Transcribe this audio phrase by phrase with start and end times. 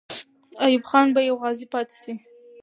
[0.63, 2.13] ایوب خان به یو غازی پاتې سي.